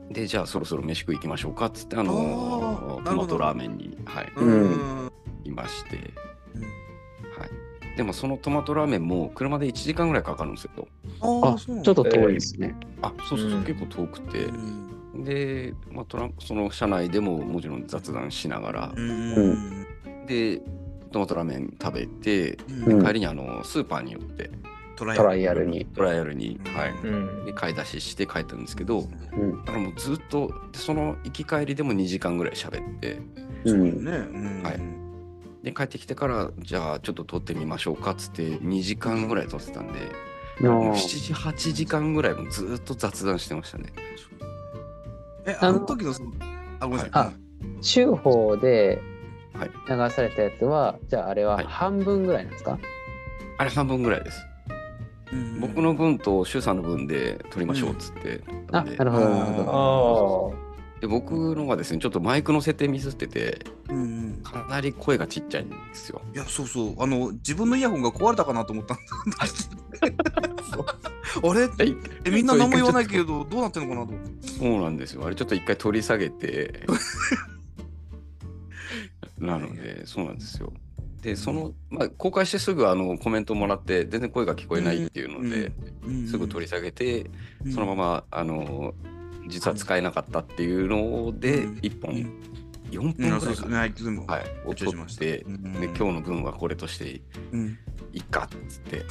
[0.10, 5.12] で、じゃあそろそろ飯食い行きましょうかっつって、あのトマトラーメンに、はい、うん。
[5.44, 7.98] いまして、はい。
[7.98, 10.88] でもそのトマトラーメンも車で1時間ぐらいかかるんですよ。
[11.22, 12.76] あ、ちょっと遠いですね。
[13.02, 13.64] あ、そうそうそう、うん。
[13.66, 14.46] 結構遠くて。
[14.46, 14.52] う。
[14.52, 19.86] んで、まあ、トラその車内でももちろん雑談しながらう、ん
[20.26, 20.62] で、
[21.12, 24.50] トマトラーメン食べて、うんうん帰りにあのスーパーに寄って、
[24.96, 25.86] トラトライアルに。
[25.86, 26.92] トライアルに、はい。
[26.92, 27.46] うん。
[27.46, 29.66] で買い出しして帰ったんですけど、うん。
[29.66, 33.20] だからもうずっとその行き帰りでも2時間ぐらい喋って
[33.66, 34.64] うん。
[34.64, 35.04] はい
[35.64, 39.94] で帰ってきてからじゃあちょっと撮ってみましょうかっつって2時間ぐらい撮ってたんで、
[40.60, 43.94] の7時8時間ぐらいもずっと雑談してましたね
[45.46, 46.32] え、あの時のその、
[46.80, 47.10] あ、ごめんなさい。
[47.14, 47.32] あ
[47.82, 49.02] 週報で
[49.54, 52.78] はい流されたやつは、じゃああれははい半分ぐらいなんですか、
[53.58, 54.46] あれ半分ぐらいです、
[55.32, 60.54] うん僕の分と周さんの分で撮りましょうっつってあ、なるほど、なるほど。
[60.54, 60.64] ああ。
[61.02, 64.00] で僕のがですねちょっとマイクの設定ミスっててうんう
[64.40, 66.96] んかなり声がちっちゃいんですよいや、そうそう。
[67.02, 69.04] あの、自分のイヤホンが壊れたかなと思ったんだ。
[71.42, 71.70] あれ？
[72.26, 74.14] え、みんな何も言わないけど、どうなってんのかなと。
[74.48, 75.26] そうなんですよ。
[75.26, 76.86] あれちょっと一回取り下げて。
[79.40, 80.72] なので、そうなんですよ。
[81.22, 85.72] で、その、まあ、公開してすぐあのコメントもらって、全然声が聞こえないっていうので、
[86.28, 87.30] すぐ取り下げて、
[87.74, 88.94] そのまま、あの、
[89.48, 92.32] 実は使えなかったっていうのでうん、1本、うん。
[92.92, 93.80] 4うん、分ぐらいかな。
[93.80, 93.90] はい、
[94.66, 95.74] を取って、うん。
[95.74, 97.78] で、今日の分はこれとしてうん。
[98.14, 99.04] いいかっつって、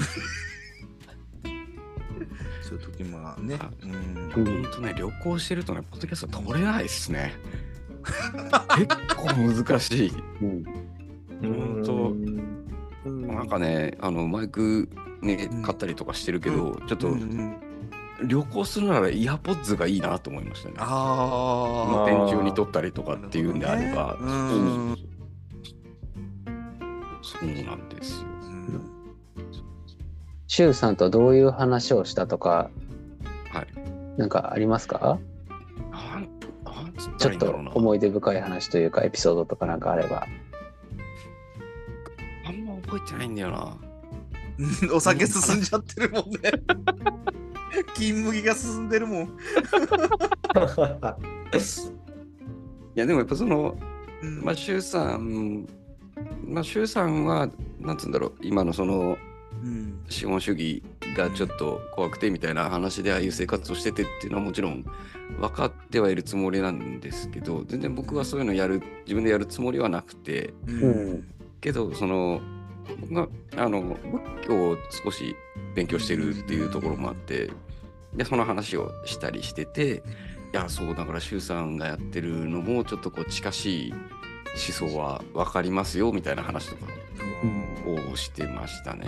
[2.72, 3.70] そういう時もねあ。
[3.82, 3.92] うん。
[3.92, 7.34] うん本当ね、旅行してるとね、ポッドキャスト取れないですね。
[8.76, 10.12] 結構難しい。
[10.40, 10.64] うん。
[11.42, 14.88] 本当なんかね、あのマイク
[15.20, 17.16] ねうん、買ったりとかしてるけど、ちょっと
[18.24, 20.74] 旅行するならイヤポッズがいいなと思いましたね。
[20.78, 24.16] あ運転中に撮ったりとかっていうんであれば、
[30.52, 32.68] シュウさんとどういう話をしたとか、
[33.54, 33.68] はい。
[34.18, 35.18] なんかありますか？
[35.90, 36.28] なん
[36.62, 37.70] なんつっちょっとたらいいんだろうな。
[37.70, 40.26] 思い出深い話というか、エピソードとかなんかあれば。
[42.46, 43.78] あんま覚えてないんだよな。
[44.94, 46.50] お酒進んじゃってるもんね。
[47.96, 49.22] 金麦が進んでるもん。
[52.94, 53.74] いやでもやっぱその、
[54.22, 55.66] うんまあ、周さん、
[56.46, 57.48] まあ、周さんは、
[57.80, 59.31] なんつうんだろう、今のそのうん
[60.08, 60.82] 資本主義
[61.16, 64.84] がちょっと怖くてみたいな話でああいう生活をしててっていうのはもちろん
[65.38, 71.24] 分かってはいるつもりなんですけど全然僕はそういうのやる自分でやるつもりはなくてうん
[71.60, 72.40] けどその
[73.00, 75.36] 僕があの仏教を少し
[75.74, 77.50] 勉強してるっていうところもあって
[78.14, 80.02] でその話をしたりしてて
[80.52, 86.86] いやそうだから周さんがやってるのもちょっとこう近しい思想は分かりますよみたいな話とか
[88.12, 89.06] をしてましたね。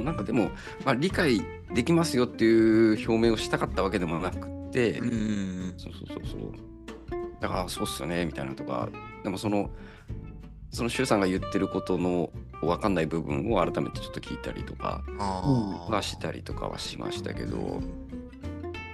[0.00, 0.50] えなんかでも、
[0.84, 1.40] まあ、理解
[1.74, 6.52] できますよっていう表明をしたかったわけでもなくて、ーうんそうそうそうそう。
[7.40, 8.88] だから、そうっすよね、みたいなとか、
[9.22, 9.70] でもその、
[10.70, 12.30] その周さんが言ってることの
[12.60, 15.02] 分かんない部分を改めてちょっと聞いたりとか
[15.88, 17.80] はしたりとかはしましたけど、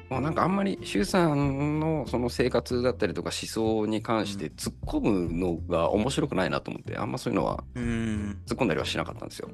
[0.09, 9.49] まあ、なんかあんまり周さんのその生活だったりとか思想に関して突っ込むのが面白くないなと思って、あんまそういうのはうん突っ込んだりはしなかったんですよ。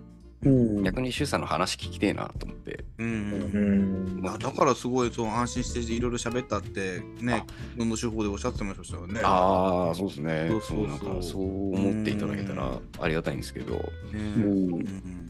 [0.45, 0.83] うん。
[0.83, 2.85] 逆に周さんの話聞きてえなと思って。
[2.99, 4.27] ううんん。
[4.27, 7.45] あだからすごいそう安心していろいろ喋ったってね、
[7.77, 9.21] どの手法でおっしゃってましたよね。
[9.23, 10.47] ああ、そうですね。
[10.51, 13.81] そうそうそうなんかそう思っていただけたらありがたいんですけど、ね
[14.13, 15.29] うんうん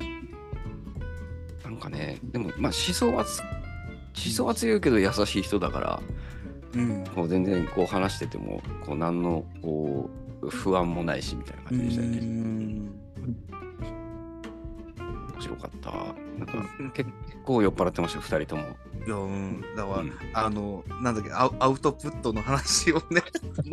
[1.64, 6.02] なんかね、でもまあ思想はつ、思想は強いけど優しい人だから、
[6.74, 10.10] うんこう全然こう話してても、こう何のこ
[10.42, 12.90] う不安もないしみたいな感じでしたよね。
[15.40, 15.90] 面白かった。
[16.38, 17.10] なんか結
[17.44, 18.62] 構酔っ払ってました、二人とも。
[19.06, 23.22] いや、うん、だから、うんあの、なんだっけ、アウアウトプットの話をね、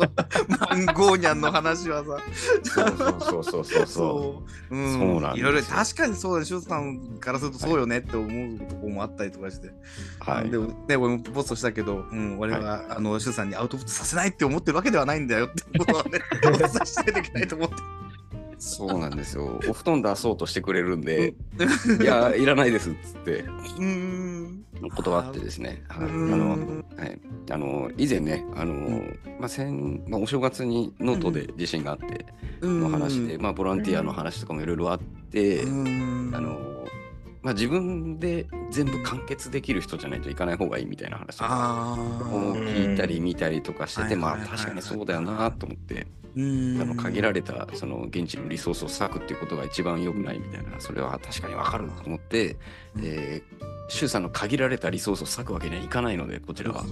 [0.48, 2.18] マンゴーニャンの話はさ、
[2.62, 3.86] そうそうそうそうそう。
[3.86, 9.70] そう、うん、そうなんいろいろ確かにそうだね、シさんからするとそうよねって思うとこもあったりとかして、
[10.20, 10.58] はいで。
[10.58, 18.07] もね、俺もポストしたけど、うん、俺は、あの、シュウさんにアウトプットさせないって思ってるわけではないんだよってことはね、お伝えしないといけないと思って。
[18.58, 19.60] そうなんですよ。
[19.68, 21.34] お布団出そうとしてくれるんで、
[22.00, 23.44] いや、いらないですっつって。
[23.78, 24.64] うん。
[24.96, 25.84] 断ってですね。
[25.88, 26.30] はい、あうん。
[26.30, 29.00] の、はい、あの以前ね、あの、
[29.38, 32.26] まあ、先、まあ、お正月にノートで地震があって
[32.60, 36.58] の話で、まあ、ボランティアの話とかもいろいろあって、うん、あの、
[37.42, 42.74] まあ、自分で全部完結できる人じゃないといかない方がいいみたいな話をー。
[42.74, 46.06] 聞いたり見たりとかしてて、まあ確かにそうだよなと思って、うん
[46.80, 52.56] あの限られたその現地のリソースを割くっていうことが一番良くないみたいなそれは確かにわかると思って、
[52.96, 53.04] うん。
[53.04, 56.84] えー、周さんの限られたリソースを割くわけにはいかないのでこちらは。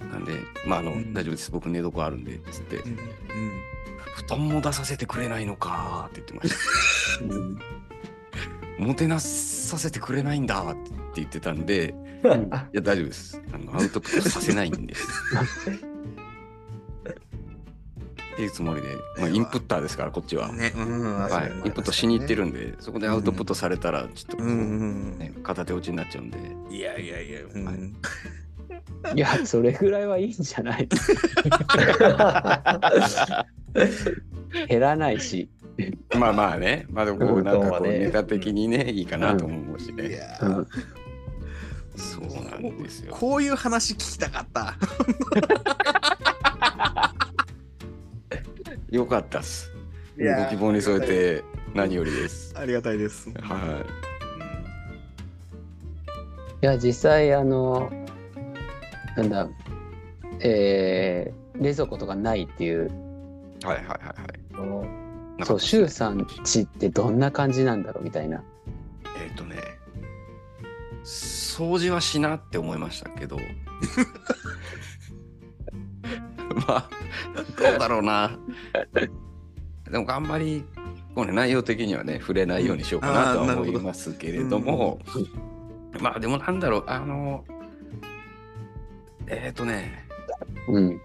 [0.00, 0.32] なんで、
[0.66, 1.12] まああの、うん。
[1.12, 1.50] 大丈夫です。
[1.50, 2.90] 僕寝床あるんでつって、うん。
[2.90, 2.98] うん
[4.14, 6.50] 布団も出させてくれないのかーって言ってまし
[8.78, 8.84] た。
[8.84, 11.94] もてなさせてくれないんだって言ってたんで、
[12.72, 13.42] いや、大丈夫です。
[13.52, 15.08] あのアウトプットさせないんです。
[18.34, 20.52] っていうつもりで、まあ、インプッターですから、こっちは。
[20.52, 24.54] ね、うん、はい、インプットしに行ってるんで、そこでアウトプットされたら、ちょっとこう、うんう
[25.14, 26.72] んね、片手落ちになっちゃうんで、うん。
[26.72, 27.32] いやいやい。
[27.32, 27.64] や、うん。
[27.64, 27.72] は
[29.14, 30.88] いいや、それぐらいはいいんじゃない？
[34.68, 35.48] 減らないし。
[36.18, 40.20] まあまあね、まあでもこううんなんかこう、ネタ的にね、いいかなと思うしいね。
[40.42, 40.66] うん。
[41.96, 43.14] そうなんですよ。
[43.14, 44.76] こういう話聞きたかった。
[48.90, 49.70] よかったっす。
[50.18, 51.44] いやーご希望に添えて
[51.74, 52.54] 何よりです。
[52.56, 53.30] ありがたいです。
[53.40, 53.84] は
[56.62, 57.90] いや、実際、あの、
[59.16, 59.48] なんだ、
[60.40, 62.90] えー冷蔵庫とかないっていう、
[63.62, 63.66] い。
[63.66, 64.04] はいはいはいは
[65.42, 65.44] い。
[65.44, 68.42] そう、シュウさんちってどんな感じなんだろうみたいな。
[69.22, 69.56] えっ、とね、
[71.04, 73.38] 掃除はしなって思いましたけど、
[76.66, 76.90] まあ、
[77.58, 78.38] どうだろうな。
[79.90, 80.64] でも、あんまり、
[81.14, 84.98] こうね、内容的にはね、触れないようにしようかなとは思いますけれども、
[86.00, 87.44] まあ、でもなんだろう、あの、
[89.26, 90.06] えっ、とね、
[90.68, 91.00] うん。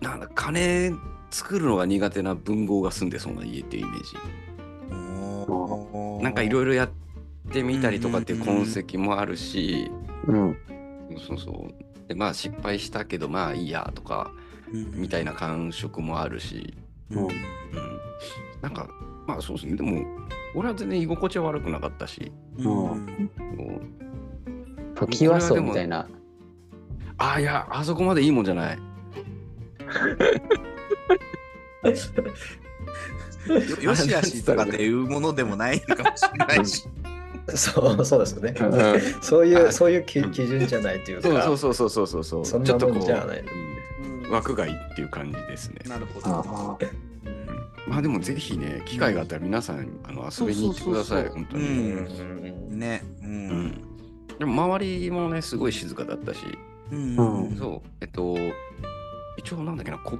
[0.00, 0.94] なんだ、金
[1.30, 4.14] 作るのが苦手な文豪が住んでそうな家っていうイメージ。
[6.22, 6.90] なんかいろいろやっ
[7.52, 9.90] てみたりとかっていう痕跡もあるし、
[10.26, 10.56] うん。
[11.26, 11.93] そうそう。
[12.08, 14.30] で、まあ失敗したけど、まあいいやとか、
[14.72, 16.74] みたいな感触もあるし、
[17.10, 17.30] うんうん。
[18.60, 18.88] なんか、
[19.26, 19.76] まあそうですね。
[19.76, 20.04] でも、
[20.54, 24.04] 俺は全然居心地は悪くなかったし、うんこう
[24.94, 26.08] 時はそうみたいな。
[27.18, 28.78] ああ、いや、あそこまでいいもんじゃない。
[31.84, 36.88] よよしあしとかっていうものでもないかもしれないし。
[37.54, 38.54] そうそうですよね。
[38.58, 38.64] う
[39.18, 39.22] ん。
[39.22, 39.72] そういう、はい。
[39.72, 42.46] そういう基基準じゃないというか、そうそうそうそうそうそう。
[42.46, 43.44] そんなちょっとこう、もんじゃない
[44.24, 44.30] うん。
[44.30, 45.80] 枠外っていう感じですね。
[45.86, 46.34] なるほあど。
[46.36, 46.78] あ
[47.86, 51.44] まあでもぜひね、機会があったら皆さんあの遊びに行ってください、そうそうそうそう。
[51.44, 51.64] 本当に。
[52.70, 52.78] うん。
[52.78, 53.02] ね。
[53.22, 53.26] う。
[53.26, 53.48] うん。
[53.66, 53.80] ん
[54.38, 56.40] でも周りもね、すごい静かだったし、
[56.90, 57.16] うん。
[57.16, 57.56] うん。
[57.56, 58.36] そう、えっと、
[59.36, 60.18] 一応なんだっけな、こ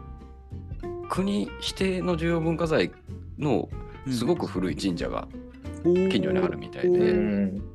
[1.08, 2.90] 国指定の重要文化財
[3.38, 3.68] の
[4.10, 5.26] すごく古い神社が
[5.84, 7.74] 近所にあるみたいで、っうん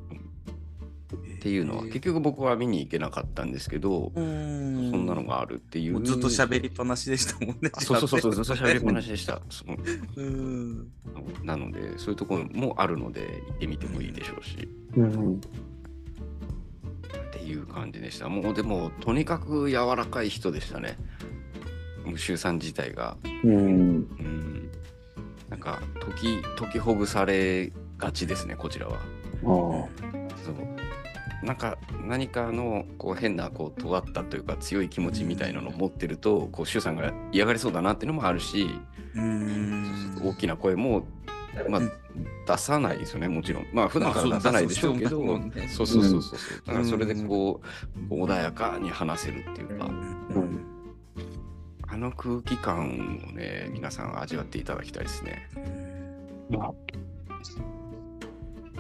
[1.40, 6.04] ていうのは、結局僕は見に行けなかったんですけど、そそんなのがあるっていう。
[6.04, 7.72] ずっと喋りっぱなしでしたもんね。
[7.74, 9.42] あそうそうそうそう、ずっと喋りっぱなしでした。
[9.50, 10.92] そううん。
[11.44, 14.68] なので、そういうところもあるので、行ってみてもいいでしょうし。
[14.98, 15.36] うん。
[15.36, 15.40] っ
[17.32, 18.28] ていう感じでした。
[18.28, 20.98] もうでも、とにかく柔らかい人でしたね。
[22.06, 23.18] 無臭さん自体が。
[23.44, 23.54] うん。
[23.54, 24.70] うん。
[25.50, 29.00] なんか、解き、解きほぐされがちですね、こちらは。
[29.44, 29.88] お
[30.44, 31.46] そう。
[31.46, 38.68] なんか、何かの、こう、変な、こう、尖ったというか、強い気持ちみたいなのを持ってると、こう、周さんが嫌がりそうだなっていうのもあるし、
[39.16, 40.20] うん。
[40.24, 41.06] 大きな声も、
[41.70, 41.92] まあうん、
[42.46, 43.68] 出さないですよね、もちろん。
[43.74, 45.10] まあ、普段からまあ出さないでしょうけど、
[45.70, 46.40] そうそうそうそうそう。
[46.66, 47.62] だからそれでこ
[48.10, 50.66] う、穏やかに話せるっていうか、うん
[51.92, 55.50] あの空気感をね、皆さん味わっていただきたいですね。
[56.52, 56.74] まあ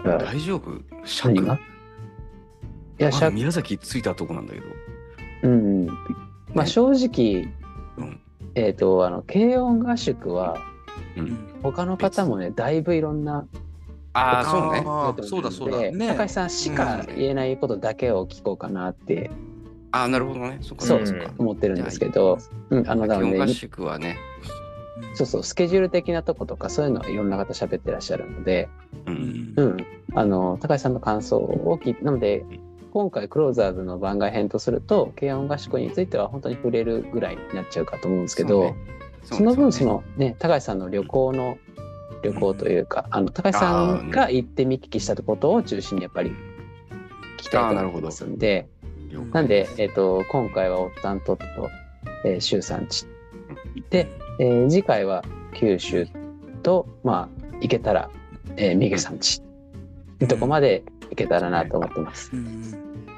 [0.04, 0.82] 大丈夫？
[1.06, 1.60] 尺何が？
[3.00, 4.66] いや、宮崎着いたとこなんだけど。
[5.44, 5.86] うん。
[6.54, 7.48] まあ正直、
[7.98, 8.20] うん。
[8.56, 10.58] えっ、と、あの、軽音合宿は、
[11.16, 11.38] うん。
[11.64, 13.46] 他の方もね、だいぶいろんな
[14.14, 14.84] ああ、そうね。
[14.86, 15.78] あーそうだそうだ。
[15.78, 16.08] でね。
[16.08, 19.30] 高橋さんしか言えないことだけを聞こうかなって
[19.92, 20.58] ああ、なるほどね。
[20.62, 21.32] そっかそうか。
[21.38, 22.40] 思ってるんですけど、
[22.70, 24.18] うん、あの、なので合、宿はね。
[25.14, 28.70] そうそう、スケジュール的なとことか、そういうのはいろんな方喋ってらっしゃるので、
[29.06, 29.12] う。
[29.12, 29.66] うんんう。
[29.66, 29.78] ん、
[30.16, 32.46] あの、高橋さんの感想を聞いて、なので、
[32.92, 38.76] 今回、クローザーズの番外編とすると、軽音合宿については本当に触れるぐらいになっちゃうかと思うんですけど、
[39.24, 41.58] そその分、そのね、高橋さんの旅行の、
[42.24, 46.32] 旅行というか、あの、高橋さんが行って見聞きしたことを中心にやっぱり
[47.38, 48.68] 聞きたいと思いますんで、
[49.32, 51.70] なんで、えっ、と、今回はオッタントットと、
[52.26, 53.06] えー、周産地。
[53.90, 54.08] で、
[54.40, 55.24] えー次回は
[55.54, 56.08] 九州
[56.64, 58.10] と、まあ、行けたら、
[58.56, 59.42] えー、三毛さんち。
[59.42, 62.32] ってとこまで行けたらなと思ってます。
[62.34, 62.72] うん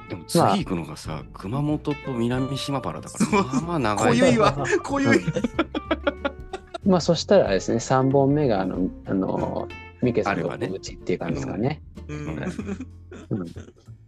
[0.09, 4.19] でも次行くのがさ、熊本と南島原だから、そうまあまあ長い。
[4.19, 4.53] 濃ゆいわ。
[4.83, 5.21] こういう。
[6.85, 9.69] まあ、そしたらですね、3本目が、あの、あの、
[10.01, 11.81] 三毛さんのお家っていう感じですかね。
[12.09, 13.45] うんうん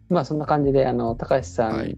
[0.10, 1.98] まあ、そんな感じで、あの、高橋さんはい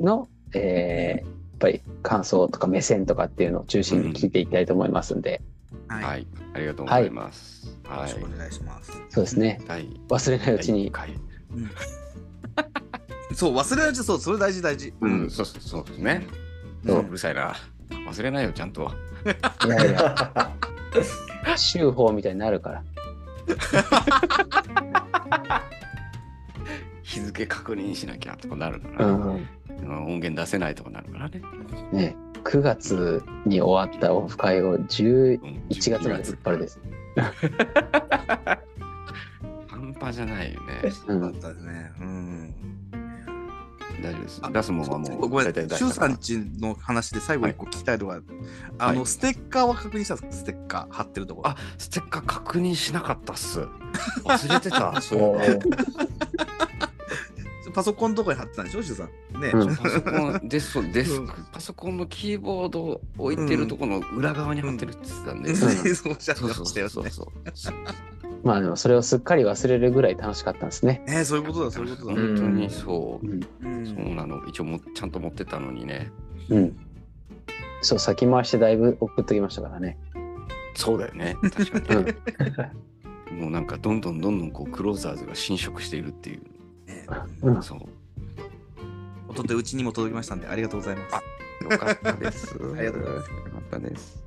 [0.00, 1.22] の、え
[1.58, 5.42] ぱり感想とか目線とかっていうのを中心に聞いていきたいと思いますんで、
[5.88, 6.04] はい。
[6.04, 7.76] はい、ありがとうございます。
[7.84, 7.98] はい。
[7.98, 8.92] よろしくお願いします。
[9.10, 9.60] そうですね。
[9.66, 10.78] 第忘れないうちに。
[10.78, 11.14] 第一回
[13.34, 14.92] そう、忘れないうち、そう、それ大事大事。
[15.00, 16.26] うん、そうそうそうですね。
[16.84, 17.54] うううるさいな。
[17.90, 18.90] 忘れないよ、ちゃんと。
[19.66, 20.54] いやいや、
[21.56, 22.84] 週報みたいになるから。
[27.02, 29.22] 日付確認しなきゃとかなるかうら、ん。
[29.22, 29.48] うん
[29.86, 31.40] 音源出せないとかなるからね。
[31.92, 36.80] ね、9月に終わったオフ会を11うん月まで引っ張るです。
[39.68, 40.66] 半端じゃないよね。
[41.08, 41.20] うん。
[41.20, 41.92] だったですね。
[42.00, 42.54] うん。
[44.02, 44.50] 大丈夫ですあ。
[44.50, 48.20] 出すもんはもうごめん大体、出シュウしたからさんちの話で最後一個聞きたいのが、
[48.78, 50.32] あの、はいステッカーは確認したんですか？
[50.32, 51.48] ステッカー貼ってるところ。
[51.50, 53.60] あ、ステッカー確認しなかったっす。
[54.24, 55.00] 忘れてた。
[55.02, 55.38] そう
[57.70, 59.40] パソコンのとこに貼ってたんでしょシュウさん。
[59.40, 59.48] ね。
[59.52, 65.50] うんパソコンデスクデスク、うんパソコンのキーボードを置いてるところの裏側に貼ってるって言ってたんで。
[65.50, 66.90] ねそうおっしゃってそうそうましたよね。
[66.90, 67.10] そう
[67.54, 67.74] そう。
[68.44, 71.02] まあでもそれをすっかり忘れるぐらい楽しかったんですね。
[71.06, 72.14] ねそういうことだ、そういうことだ。
[72.14, 73.26] 本当にそう
[73.60, 74.44] そうなの。
[74.46, 76.10] 一応もちゃんと持ってたのにね。
[76.48, 76.76] うん。
[77.80, 79.98] そう、先回してだいぶ送っときましたからね。
[80.74, 81.36] そうだよね。
[81.42, 82.04] 確かうん。
[82.06, 82.12] に。
[83.42, 86.42] もうなんかどんどんどんどんこうクローザーズが侵食しているっていう。
[86.88, 87.06] ね
[87.42, 87.78] うんそう。
[89.28, 91.14] おとというちにも届きましたんで、ありがとうございます。
[91.14, 91.22] あ
[91.64, 92.56] よかったです。
[92.76, 94.24] ありがとうございますよかったです。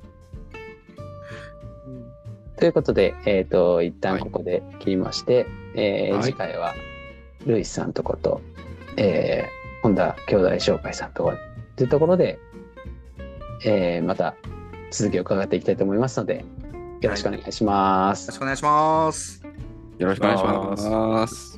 [2.56, 6.74] ということで、えっ、と、一旦ここで切りまして、えーはい次回は、
[7.44, 8.40] ルイスさんとこと、
[8.96, 11.36] えー、本田兄弟紹介さんとか
[11.74, 12.38] というところで、
[13.64, 14.36] えーまた
[14.92, 16.44] 続きを伺っていきたいと思いますので、
[17.00, 18.26] よろしくお願いします。
[18.26, 19.42] よろしくお願いします。
[19.98, 21.51] よろしくお願いします。